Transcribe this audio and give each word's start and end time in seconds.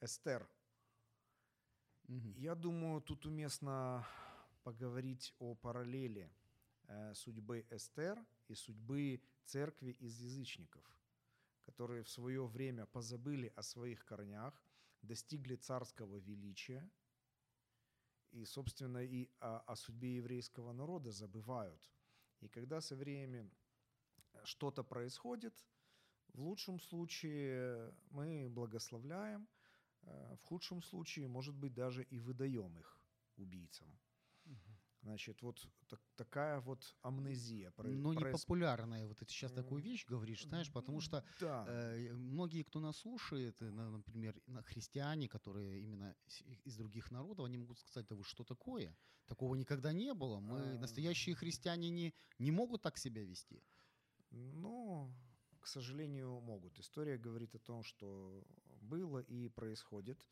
Эстер. 0.00 0.48
Я 2.06 2.54
думаю, 2.54 3.00
тут 3.00 3.26
уместно 3.26 4.06
поговорить 4.62 5.34
о 5.40 5.56
параллели 5.56 6.30
э, 6.84 7.14
судьбы 7.14 7.66
Эстер 7.70 8.24
и 8.46 8.54
судьбы 8.54 9.20
церкви 9.44 9.90
из 9.90 10.20
язычников, 10.20 10.84
которые 11.62 12.04
в 12.04 12.08
свое 12.08 12.46
время 12.46 12.86
позабыли 12.86 13.52
о 13.56 13.62
своих 13.62 14.04
корнях, 14.04 14.62
достигли 15.02 15.56
царского 15.56 16.16
величия 16.18 16.88
и, 18.30 18.44
собственно, 18.44 19.04
и 19.04 19.28
о, 19.40 19.58
о 19.66 19.74
судьбе 19.74 20.16
еврейского 20.16 20.72
народа 20.72 21.10
забывают. 21.10 21.90
И 22.40 22.48
когда 22.48 22.80
со 22.80 22.94
временем 22.94 23.50
что-то 24.44 24.84
происходит, 24.84 25.54
в 26.34 26.40
лучшем 26.40 26.78
случае 26.78 27.92
мы 28.10 28.48
благословляем, 28.48 29.48
в 30.36 30.42
худшем 30.42 30.82
случае, 30.82 31.28
может 31.28 31.54
быть, 31.54 31.74
даже 31.74 32.02
и 32.02 32.18
выдаем 32.18 32.78
их 32.78 33.00
убийцам. 33.36 33.98
Значит, 35.02 35.42
вот 35.42 35.64
так, 35.88 36.00
такая 36.16 36.60
вот 36.60 36.96
амнезия. 37.02 37.72
Но 37.78 38.12
не 38.12 38.24
популярная, 38.24 39.06
вот 39.06 39.18
ты 39.18 39.26
сейчас 39.26 39.52
такую 39.52 39.82
вещь 39.82 40.04
говоришь, 40.06 40.42
знаешь, 40.42 40.72
потому 40.72 41.00
что 41.00 41.24
да. 41.40 41.64
э, 41.68 42.12
многие, 42.12 42.62
кто 42.64 42.80
нас 42.80 42.96
слушает, 42.96 43.62
э, 43.62 43.70
например, 43.70 44.40
христиане, 44.64 45.28
которые 45.28 45.82
именно 45.82 46.16
из 46.64 46.76
других 46.76 47.10
народов, 47.12 47.46
они 47.46 47.58
могут 47.58 47.78
сказать, 47.78 48.08
да 48.08 48.16
вы 48.16 48.24
что 48.24 48.44
такое? 48.44 48.96
Такого 49.26 49.54
никогда 49.54 49.92
не 49.92 50.12
было. 50.14 50.40
Мы, 50.40 50.58
а... 50.58 50.78
настоящие 50.78 51.36
христиане, 51.36 51.90
не, 51.90 52.14
не 52.38 52.50
могут 52.50 52.82
так 52.82 52.98
себя 52.98 53.22
вести. 53.22 53.62
Ну, 54.30 55.14
к 55.68 55.70
сожалению, 55.70 56.40
могут. 56.40 56.78
История 56.78 57.18
говорит 57.18 57.54
о 57.54 57.58
том, 57.58 57.82
что 57.82 58.42
было 58.80 59.18
и 59.18 59.50
происходит. 59.50 60.26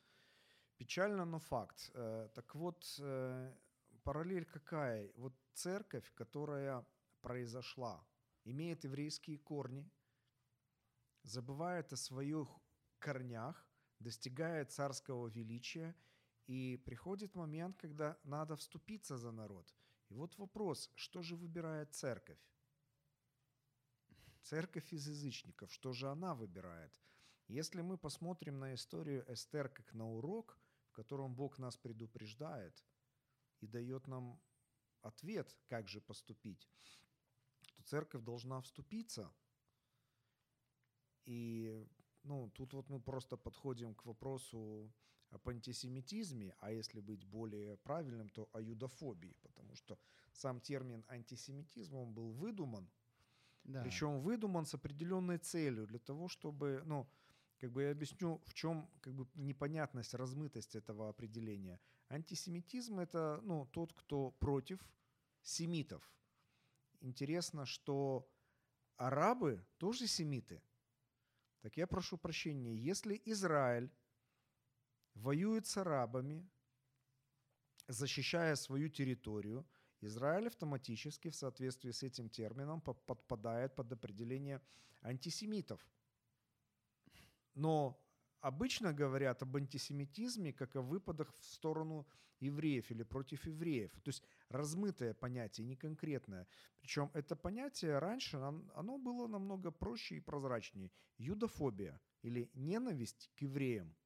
Печально, 0.78 1.26
но 1.26 1.38
факт. 1.38 1.90
Э, 1.92 2.30
так 2.34 2.54
вот, 2.54 2.96
э, 2.98 3.54
параллель 4.02 4.46
какая? 4.46 5.12
Вот 5.16 5.34
церковь, 5.52 6.10
которая 6.14 6.86
произошла, 7.20 8.02
имеет 8.44 8.84
еврейские 8.84 9.36
корни, 9.38 9.90
забывает 11.22 11.92
о 11.92 11.96
своих 11.96 12.48
корнях, 12.98 13.66
достигает 13.98 14.72
царского 14.72 15.28
величия, 15.28 15.94
и 16.46 16.82
приходит 16.86 17.34
момент, 17.34 17.76
когда 17.76 18.16
надо 18.24 18.56
вступиться 18.56 19.18
за 19.18 19.32
народ. 19.32 19.74
И 20.08 20.14
вот 20.14 20.38
вопрос, 20.38 20.90
что 20.94 21.20
же 21.20 21.36
выбирает 21.36 21.94
церковь? 21.94 22.38
Церковь 24.46 24.92
из 24.92 25.08
язычников, 25.08 25.72
что 25.72 25.92
же 25.92 26.08
она 26.08 26.32
выбирает? 26.36 27.02
Если 27.48 27.80
мы 27.80 27.98
посмотрим 27.98 28.60
на 28.60 28.74
историю 28.74 29.24
Эстер 29.26 29.68
как 29.68 29.92
на 29.92 30.08
урок, 30.08 30.56
в 30.86 30.92
котором 30.92 31.34
Бог 31.34 31.58
нас 31.58 31.76
предупреждает 31.76 32.84
и 33.58 33.66
дает 33.66 34.06
нам 34.06 34.40
ответ, 35.02 35.58
как 35.66 35.88
же 35.88 36.00
поступить, 36.00 36.70
то 37.74 37.82
церковь 37.82 38.22
должна 38.22 38.60
вступиться. 38.60 39.34
И 41.24 41.84
ну, 42.22 42.48
тут 42.50 42.72
вот 42.72 42.88
мы 42.88 43.00
просто 43.00 43.36
подходим 43.36 43.96
к 43.96 44.04
вопросу 44.04 44.94
об 45.30 45.48
антисемитизме, 45.48 46.54
а 46.60 46.70
если 46.70 47.00
быть 47.00 47.24
более 47.24 47.78
правильным, 47.78 48.28
то 48.28 48.48
о 48.52 48.60
юдофобии, 48.60 49.34
потому 49.42 49.74
что 49.74 49.98
сам 50.30 50.60
термин 50.60 51.04
антисемитизм, 51.08 51.96
он 51.96 52.14
был 52.14 52.30
выдуман– 52.30 52.88
да. 53.66 53.82
Причем 53.82 54.20
выдуман 54.20 54.64
с 54.64 54.74
определенной 54.74 55.38
целью 55.38 55.86
для 55.86 55.98
того, 55.98 56.28
чтобы, 56.28 56.82
ну, 56.86 57.08
как 57.58 57.72
бы 57.72 57.82
я 57.82 57.90
объясню, 57.90 58.40
в 58.46 58.54
чем 58.54 58.88
как 59.00 59.14
бы 59.14 59.26
непонятность, 59.34 60.14
размытость 60.14 60.76
этого 60.76 61.08
определения. 61.08 61.80
Антисемитизм 62.08 62.98
это, 63.00 63.40
ну, 63.42 63.66
тот, 63.66 63.92
кто 63.92 64.30
против 64.30 64.80
семитов. 65.42 66.02
Интересно, 67.00 67.66
что 67.66 68.30
арабы 68.96 69.64
тоже 69.78 70.06
семиты. 70.06 70.62
Так 71.60 71.76
я 71.76 71.86
прошу 71.86 72.16
прощения, 72.16 72.76
если 72.76 73.20
Израиль 73.24 73.90
воюет 75.14 75.66
с 75.66 75.76
арабами, 75.76 76.48
защищая 77.88 78.54
свою 78.56 78.88
территорию, 78.88 79.66
Израиль 80.00 80.48
автоматически 80.48 81.30
в 81.30 81.34
соответствии 81.34 81.90
с 81.90 82.02
этим 82.02 82.28
термином 82.28 82.80
подпадает 82.80 83.74
под 83.74 83.92
определение 83.92 84.60
антисемитов. 85.02 85.80
Но 87.54 87.98
обычно 88.40 88.92
говорят 88.92 89.42
об 89.42 89.56
антисемитизме 89.56 90.52
как 90.52 90.76
о 90.76 90.82
выпадах 90.82 91.32
в 91.34 91.44
сторону 91.44 92.06
евреев 92.40 92.90
или 92.90 93.02
против 93.02 93.46
евреев. 93.46 93.92
То 94.02 94.10
есть 94.10 94.22
размытое 94.50 95.14
понятие, 95.14 95.66
не 95.66 95.76
конкретное. 95.76 96.46
Причем 96.80 97.10
это 97.14 97.34
понятие 97.34 97.98
раньше, 97.98 98.36
оно 98.36 98.98
было 98.98 99.26
намного 99.26 99.70
проще 99.70 100.16
и 100.16 100.20
прозрачнее. 100.20 100.90
Юдофобия 101.16 101.98
или 102.22 102.50
ненависть 102.52 103.30
к 103.36 103.40
евреям. 103.40 103.96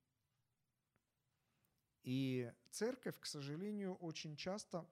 И 2.03 2.51
церковь, 2.71 3.19
к 3.19 3.27
сожалению, 3.27 3.95
очень 3.97 4.37
часто 4.37 4.89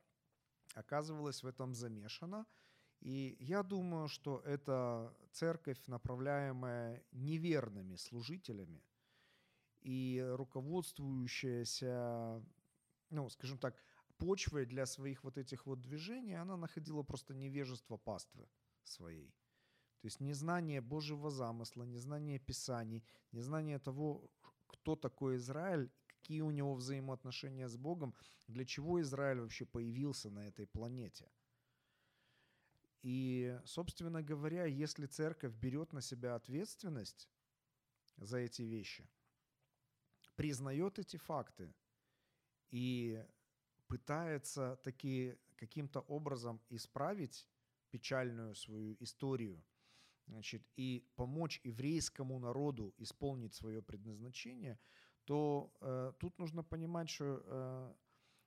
оказывалась 0.75 1.43
в 1.43 1.47
этом 1.47 1.75
замешана. 1.75 2.47
И 3.01 3.37
я 3.39 3.63
думаю, 3.63 4.09
что 4.09 4.41
это 4.41 5.15
церковь, 5.33 5.79
направляемая 5.87 7.03
неверными 7.13 7.97
служителями 7.97 8.83
и 9.81 10.25
руководствующаяся, 10.37 12.43
ну, 13.11 13.29
скажем 13.29 13.59
так, 13.59 13.77
почвой 14.17 14.67
для 14.67 14.87
своих 14.87 15.25
вот 15.25 15.39
этих 15.39 15.67
вот 15.67 15.81
движений, 15.81 16.35
она 16.35 16.57
находила 16.57 17.05
просто 17.05 17.35
невежество 17.35 17.97
паствы 17.97 18.49
своей. 18.83 19.33
То 20.01 20.07
есть 20.07 20.21
незнание 20.21 20.81
Божьего 20.81 21.31
замысла, 21.31 21.85
незнание 21.85 22.39
Писаний, 22.39 23.05
незнание 23.33 23.79
того, 23.79 24.31
кто 24.67 24.97
такой 24.97 25.37
Израиль 25.37 25.91
какие 26.29 26.43
у 26.43 26.51
него 26.51 26.75
взаимоотношения 26.75 27.69
с 27.69 27.77
Богом, 27.79 28.15
для 28.49 28.67
чего 28.67 29.01
Израиль 29.01 29.41
вообще 29.41 29.65
появился 29.65 30.29
на 30.29 30.47
этой 30.47 30.67
планете. 30.67 31.27
И, 33.03 33.59
собственно 33.65 34.23
говоря, 34.23 34.67
если 34.67 35.07
церковь 35.07 35.55
берет 35.55 35.95
на 35.95 36.03
себя 36.03 36.35
ответственность 36.35 37.31
за 38.19 38.37
эти 38.37 38.61
вещи, 38.61 39.09
признает 40.37 40.99
эти 40.99 41.17
факты 41.17 41.73
и 42.71 43.25
пытается 43.87 44.77
таки 44.85 45.35
каким-то 45.57 46.01
образом 46.01 46.61
исправить 46.69 47.49
печальную 47.91 48.55
свою 48.55 48.99
историю, 49.01 49.65
значит, 50.27 50.63
и 50.77 51.09
помочь 51.17 51.59
еврейскому 51.65 52.39
народу 52.39 52.93
исполнить 52.99 53.55
свое 53.55 53.81
предназначение, 53.81 54.79
то 55.29 55.71
э, 55.83 56.13
тут 56.19 56.39
нужно 56.39 56.63
понимать, 56.63 57.11
что 57.11 57.43
э, 57.45 57.95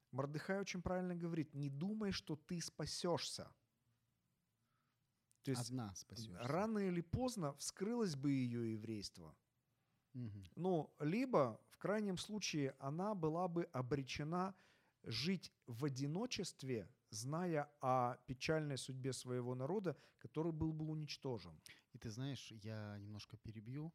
Мордыхай 0.09 0.59
очень 0.59 0.81
правильно 0.81 1.15
говорит, 1.15 1.53
не 1.53 1.69
думай, 1.69 2.11
что 2.11 2.35
ты 2.35 2.59
спасешься. 2.59 3.51
То 5.43 5.51
есть 5.51 5.69
Одна 5.69 5.93
спасешься. 5.93 6.39
рано 6.39 6.79
или 6.79 7.01
поздно 7.01 7.53
вскрылось 7.53 8.15
бы 8.15 8.31
ее 8.31 8.71
еврейство. 8.73 9.35
Угу. 10.15 10.43
Ну, 10.55 10.91
либо, 10.99 11.61
в 11.69 11.77
крайнем 11.77 12.17
случае, 12.17 12.75
она 12.79 13.13
была 13.13 13.47
бы 13.47 13.65
обречена 13.73 14.55
жить 15.03 15.53
в 15.67 15.85
одиночестве, 15.85 16.89
зная 17.11 17.69
о 17.79 18.17
печальной 18.25 18.79
судьбе 18.79 19.13
своего 19.13 19.53
народа, 19.53 19.95
который 20.17 20.51
был 20.51 20.73
бы 20.73 20.85
уничтожен. 20.85 21.61
И 21.93 21.99
ты 21.99 22.09
знаешь, 22.09 22.51
я 22.63 22.97
немножко 22.97 23.37
перебью. 23.37 23.93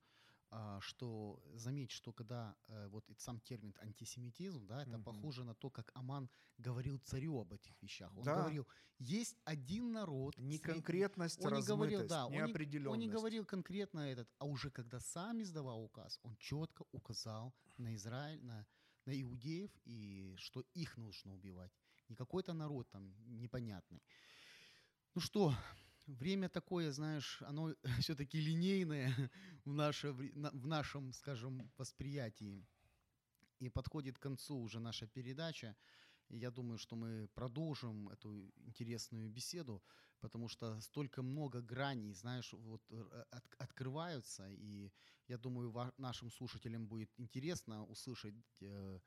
Что 0.81 1.43
заметь, 1.55 1.91
что 1.91 2.13
когда 2.13 2.57
э, 2.69 2.89
вот 2.89 3.05
сам 3.19 3.41
термин 3.41 3.75
антисемитизм, 3.81 4.67
да, 4.67 4.83
это 4.83 4.97
угу. 4.97 5.05
похоже 5.05 5.45
на 5.45 5.55
то, 5.55 5.71
как 5.71 5.91
Аман 5.95 6.31
говорил 6.59 6.99
царю 6.99 7.41
об 7.41 7.53
этих 7.53 7.83
вещах. 7.83 8.17
Он 8.17 8.25
да. 8.25 8.37
говорил, 8.37 8.67
есть 8.99 9.37
один 9.45 9.93
народ. 9.93 10.39
Не 10.39 10.59
конкретность, 10.59 11.45
он 11.45 11.55
не 11.55 11.63
говорил, 11.63 12.07
да, 12.07 12.29
неопределенность. 12.29 12.93
Он 12.93 12.99
не, 12.99 13.07
он 13.07 13.11
не 13.11 13.17
говорил 13.17 13.45
конкретно 13.45 14.01
этот, 14.01 14.29
а 14.39 14.47
уже 14.47 14.71
когда 14.71 15.01
сам 15.01 15.43
издавал 15.43 15.83
указ, 15.83 16.19
он 16.23 16.37
четко 16.37 16.85
указал 16.93 17.55
на 17.77 17.95
Израиль, 17.95 18.43
на, 18.45 18.67
на 19.05 19.21
иудеев, 19.21 19.71
и 19.85 20.35
что 20.39 20.65
их 20.75 20.97
нужно 20.97 21.35
убивать. 21.35 21.73
Не 22.09 22.17
какой-то 22.17 22.55
народ 22.55 22.89
там 22.91 23.15
непонятный. 23.27 24.03
Ну 25.15 25.21
что, 25.21 25.55
время 26.07 26.49
такое, 26.49 26.91
знаешь, 26.93 27.43
оно 27.43 27.75
все-таки 28.01 28.41
линейное 28.41 29.13
в, 29.65 29.73
наше, 29.73 30.13
в 30.13 30.67
нашем, 30.67 31.13
скажем, 31.13 31.71
восприятии. 31.77 32.65
И 33.61 33.71
подходит 33.71 34.19
к 34.19 34.23
концу 34.23 34.57
уже 34.59 34.81
наша 34.81 35.07
передача. 35.07 35.77
И 36.29 36.39
я 36.39 36.51
думаю, 36.51 36.79
что 36.79 36.97
мы 36.97 37.29
продолжим 37.35 38.09
эту 38.09 38.51
интересную 38.57 39.31
беседу, 39.31 39.83
потому 40.21 40.49
что 40.49 40.81
столько 40.81 41.23
много 41.23 41.63
граней, 41.63 42.13
знаешь, 42.15 42.53
вот 42.53 42.83
э, 42.91 43.25
от, 43.31 43.45
открываются, 43.59 44.49
и 44.51 44.91
я 45.29 45.39
думаю, 45.39 45.71
ва- 45.71 45.95
нашим 45.99 46.31
слушателям 46.31 46.89
будет 46.89 47.11
интересно 47.17 47.85
услышать, 47.85 48.35
э, 48.61 49.01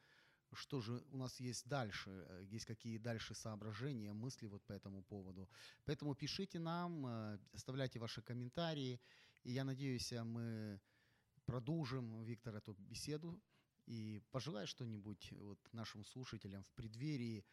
что 0.53 0.81
же 0.81 1.03
у 1.11 1.17
нас 1.17 1.39
есть 1.39 1.67
дальше, 1.67 2.09
э, 2.09 2.43
есть 2.55 2.65
какие 2.65 2.97
дальше 2.97 3.35
соображения, 3.35 4.13
мысли 4.13 4.47
вот 4.47 4.63
по 4.63 4.73
этому 4.73 5.03
поводу. 5.03 5.49
Поэтому 5.85 6.15
пишите 6.15 6.59
нам, 6.59 7.05
э, 7.05 7.39
оставляйте 7.53 7.99
ваши 7.99 8.21
комментарии, 8.21 8.99
и 9.43 9.51
я 9.51 9.63
надеюсь, 9.63 10.11
мы 10.11 10.79
продолжим, 11.45 12.23
Виктор, 12.23 12.55
эту 12.55 12.73
беседу 12.73 13.39
и 13.85 14.21
пожелай 14.31 14.67
что-нибудь 14.67 15.31
вот 15.31 15.59
нашим 15.73 16.03
слушателям 16.03 16.63
в 16.63 16.71
преддверии 16.73 17.43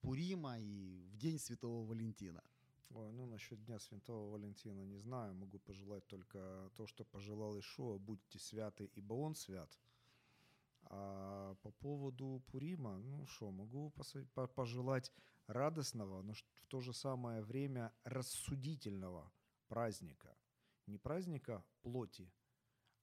Пурима 0.00 0.58
и 0.58 1.06
в 1.10 1.16
День 1.16 1.38
Святого 1.38 1.86
Валентина. 1.86 2.42
Ой, 2.94 3.12
ну 3.12 3.26
насчет 3.26 3.62
Дня 3.64 3.78
Святого 3.78 4.32
Валентина 4.32 4.84
не 4.84 4.98
знаю. 4.98 5.34
Могу 5.34 5.58
пожелать 5.58 6.06
только 6.06 6.70
то, 6.76 6.86
что 6.86 7.04
пожелал 7.04 7.58
Ишуа. 7.58 7.98
Будьте 7.98 8.38
святы, 8.38 8.90
ибо 8.94 9.14
Он 9.14 9.34
свят. 9.34 9.70
А 10.94 11.54
по 11.62 11.70
поводу 11.70 12.42
Пурима, 12.46 12.98
ну 12.98 13.26
что, 13.26 13.50
могу 13.50 13.92
пожелать 14.54 15.10
радостного, 15.46 16.20
но 16.22 16.34
в 16.34 16.66
то 16.68 16.80
же 16.80 16.92
самое 16.92 17.42
время 17.42 17.92
рассудительного 18.04 19.32
праздника. 19.68 20.36
Не 20.86 20.98
праздника 20.98 21.64
плоти, 21.80 22.30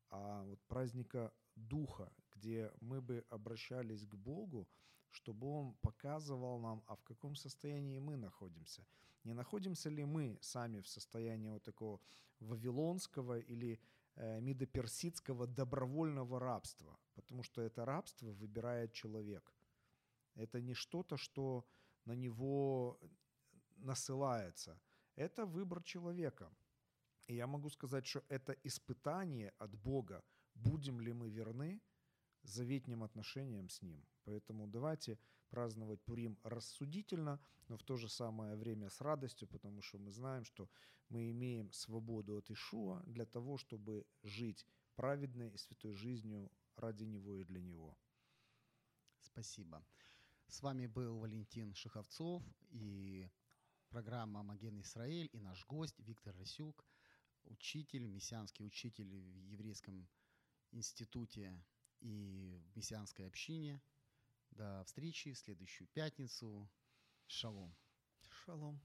а 0.10 0.44
вот 0.44 0.60
праздника 0.68 1.34
духа, 1.56 2.14
где 2.36 2.72
мы 2.80 3.02
бы 3.02 3.26
обращались 3.30 4.06
к 4.06 4.16
Богу, 4.16 4.68
чтобы 5.10 5.48
Он 5.48 5.74
показывал 5.82 6.60
нам, 6.60 6.84
а 6.86 6.96
в 6.96 7.04
каком 7.04 7.36
состоянии 7.36 7.98
мы 8.00 8.18
находимся. 8.18 8.86
Не 9.24 9.34
находимся 9.34 9.90
ли 9.90 10.06
мы 10.06 10.38
сами 10.42 10.82
в 10.82 10.88
состоянии 10.88 11.50
вот 11.50 11.64
такого 11.64 12.00
вавилонского 12.40 13.40
или 13.40 13.80
медоперсидского 14.20 15.48
добровольного 15.48 16.40
рабства, 16.40 17.00
потому 17.16 17.44
что 17.44 17.62
это 17.62 17.86
рабство 17.86 18.32
выбирает 18.32 18.94
человек. 18.94 19.54
Это 20.36 20.62
не 20.62 20.74
что-то, 20.74 21.18
что 21.18 21.66
на 22.06 22.16
него 22.16 23.00
насылается. 23.78 24.80
Это 25.16 25.46
выбор 25.46 25.84
человека. 25.84 26.50
И 27.28 27.36
я 27.36 27.48
могу 27.48 27.70
сказать, 27.70 28.06
что 28.06 28.24
это 28.30 28.54
испытание 28.64 29.54
от 29.58 29.76
Бога, 29.76 30.24
будем 30.56 31.02
ли 31.02 31.14
мы 31.14 31.30
верны 31.30 31.82
заветним 32.44 33.04
отношениям 33.04 33.70
с 33.70 33.82
Ним. 33.82 34.06
Поэтому 34.24 34.68
давайте 34.68 35.18
праздновать 35.50 36.02
Пурим 36.02 36.38
рассудительно, 36.44 37.40
но 37.68 37.78
в 37.78 37.84
то 37.84 37.98
же 37.98 38.10
самое 38.10 38.56
время 38.56 38.90
с 38.90 39.02
радостью, 39.02 39.48
потому 39.48 39.82
что 39.82 39.98
мы 39.98 40.12
знаем, 40.12 40.46
что 40.46 40.70
мы 41.10 41.32
имеем 41.32 41.72
свободу 41.72 42.38
от 42.38 42.50
Ишуа 42.52 43.02
для 43.06 43.26
того, 43.26 43.58
чтобы 43.58 44.06
жить 44.24 44.66
праведной 44.96 45.50
и 45.50 45.58
святой 45.58 45.94
жизнью 45.94 46.52
ради 46.76 47.04
Него 47.04 47.38
и 47.38 47.44
для 47.44 47.62
Него. 47.62 47.98
Спасибо. 49.20 49.84
С 50.48 50.62
вами 50.62 50.88
был 50.88 51.20
Валентин 51.20 51.74
Шиховцов 51.74 52.44
и 52.72 53.30
программа 53.90 54.44
«Маген 54.44 54.82
Израиль» 54.82 55.30
и 55.32 55.40
наш 55.40 55.66
гость 55.68 56.00
Виктор 56.00 56.36
Расюк, 56.38 56.86
учитель, 57.46 58.08
мессианский 58.08 58.66
учитель 58.66 59.16
в 59.16 59.44
еврейском 59.44 60.08
институте 60.72 61.64
и 62.00 62.62
в 62.66 62.76
мессианской 62.78 63.28
общине. 63.28 63.82
До 64.60 64.84
встречи 64.84 65.32
в 65.32 65.38
следующую 65.38 65.88
пятницу. 65.88 66.70
Шалом. 67.28 67.74
Шалом. 68.28 68.82